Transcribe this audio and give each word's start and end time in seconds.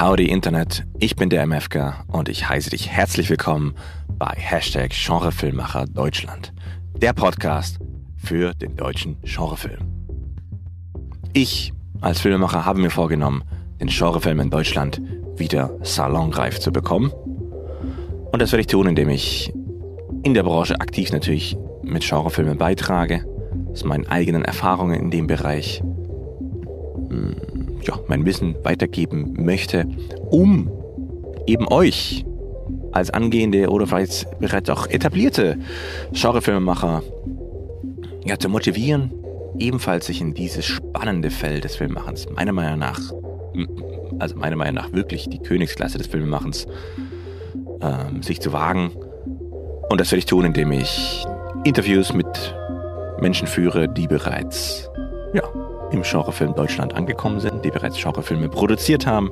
Howdy 0.00 0.26
Internet, 0.26 0.86
ich 1.00 1.16
bin 1.16 1.28
der 1.28 1.44
MFK 1.44 2.04
und 2.06 2.28
ich 2.28 2.48
heiße 2.48 2.70
dich 2.70 2.88
herzlich 2.88 3.30
willkommen 3.30 3.74
bei 4.16 4.32
Hashtag 4.36 4.92
Genrefilmmacher 4.92 5.86
Deutschland, 5.86 6.52
der 7.02 7.12
Podcast 7.12 7.80
für 8.16 8.54
den 8.54 8.76
deutschen 8.76 9.20
Genrefilm. 9.22 9.80
Ich 11.32 11.72
als 12.00 12.20
Filmemacher 12.20 12.64
habe 12.64 12.80
mir 12.80 12.90
vorgenommen, 12.90 13.42
den 13.80 13.88
Genrefilm 13.88 14.38
in 14.38 14.50
Deutschland 14.50 15.02
wieder 15.34 15.76
salonreif 15.82 16.60
zu 16.60 16.70
bekommen. 16.70 17.10
Und 18.30 18.40
das 18.40 18.52
werde 18.52 18.60
ich 18.60 18.68
tun, 18.68 18.86
indem 18.86 19.08
ich 19.08 19.52
in 20.22 20.32
der 20.32 20.44
Branche 20.44 20.80
aktiv 20.80 21.10
natürlich 21.10 21.56
mit 21.82 22.08
Genrefilmen 22.08 22.56
beitrage, 22.56 23.24
aus 23.72 23.82
meinen 23.82 24.06
eigenen 24.06 24.44
Erfahrungen 24.44 25.00
in 25.00 25.10
dem 25.10 25.26
Bereich 25.26 25.82
hm, 27.08 27.34
ja, 27.88 27.98
mein 28.06 28.26
Wissen 28.26 28.54
weitergeben 28.62 29.34
möchte, 29.38 29.86
um 30.30 30.70
eben 31.46 31.66
euch 31.68 32.24
als 32.92 33.10
angehende 33.10 33.70
oder 33.70 33.86
vielleicht 33.86 34.38
bereits 34.38 34.68
auch 34.68 34.86
etablierte 34.86 35.58
Genrefilmemacher 36.12 37.02
ja, 38.24 38.38
zu 38.38 38.50
motivieren, 38.50 39.12
ebenfalls 39.58 40.06
sich 40.06 40.20
in 40.20 40.34
dieses 40.34 40.66
spannende 40.66 41.30
Feld 41.30 41.64
des 41.64 41.76
Filmemachens, 41.76 42.28
meiner 42.30 42.52
Meinung 42.52 42.78
nach, 42.78 43.00
also 44.18 44.36
meiner 44.36 44.56
Meinung 44.56 44.74
nach 44.74 44.92
wirklich 44.92 45.28
die 45.30 45.38
Königsklasse 45.38 45.96
des 45.96 46.06
Filmemachens, 46.06 46.66
ähm, 47.80 48.22
sich 48.22 48.40
zu 48.40 48.52
wagen. 48.52 48.90
Und 49.88 50.00
das 50.00 50.10
werde 50.10 50.18
ich 50.18 50.26
tun, 50.26 50.44
indem 50.44 50.72
ich 50.72 51.24
Interviews 51.64 52.12
mit 52.12 52.26
Menschen 53.20 53.48
führe, 53.48 53.88
die 53.88 54.06
bereits 54.06 54.90
ja, 55.32 55.42
im 55.90 56.02
Genrefilm 56.02 56.54
Deutschland 56.54 56.94
angekommen 56.94 57.40
sind, 57.40 57.64
die 57.64 57.70
bereits 57.70 58.00
Genrefilme 58.00 58.48
produziert 58.48 59.06
haben. 59.06 59.30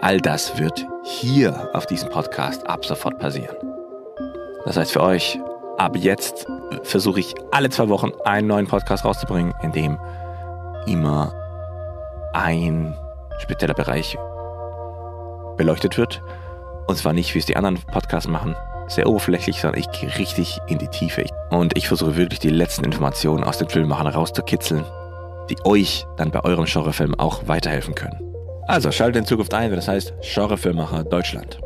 All 0.00 0.20
das 0.20 0.58
wird 0.58 0.86
hier 1.04 1.70
auf 1.74 1.86
diesem 1.86 2.10
Podcast 2.10 2.66
ab 2.66 2.84
sofort 2.84 3.18
passieren. 3.18 3.56
Das 4.64 4.76
heißt 4.76 4.92
für 4.92 5.02
euch, 5.02 5.38
ab 5.78 5.96
jetzt 5.96 6.46
versuche 6.82 7.20
ich 7.20 7.34
alle 7.52 7.70
zwei 7.70 7.88
Wochen 7.88 8.10
einen 8.24 8.48
neuen 8.48 8.66
Podcast 8.66 9.04
rauszubringen, 9.04 9.54
in 9.62 9.72
dem 9.72 9.98
immer 10.86 11.32
ein 12.32 12.94
spezieller 13.38 13.74
Bereich 13.74 14.18
beleuchtet 15.56 15.96
wird. 15.96 16.22
Und 16.86 16.96
zwar 16.96 17.12
nicht, 17.12 17.34
wie 17.34 17.38
es 17.38 17.46
die 17.46 17.56
anderen 17.56 17.78
Podcasts 17.90 18.28
machen, 18.28 18.54
sehr 18.88 19.08
oberflächlich, 19.08 19.60
sondern 19.60 19.80
ich 19.80 19.90
gehe 19.90 20.16
richtig 20.18 20.60
in 20.68 20.78
die 20.78 20.88
Tiefe. 20.88 21.24
Und 21.50 21.76
ich 21.76 21.88
versuche 21.88 22.16
wirklich 22.16 22.40
die 22.40 22.50
letzten 22.50 22.84
Informationen 22.84 23.44
aus 23.44 23.58
den 23.58 23.68
Filmemachern 23.68 24.06
rauszukitzeln, 24.08 24.84
die 25.50 25.56
euch 25.64 26.06
dann 26.16 26.30
bei 26.30 26.44
eurem 26.44 26.64
Genrefilm 26.64 27.14
auch 27.14 27.46
weiterhelfen 27.46 27.94
können. 27.94 28.20
Also 28.66 28.90
schaltet 28.90 29.22
in 29.22 29.26
Zukunft 29.26 29.54
ein, 29.54 29.70
wenn 29.70 29.76
das 29.76 29.88
heißt 29.88 30.14
Genrefilmmacher 30.22 31.04
Deutschland. 31.04 31.60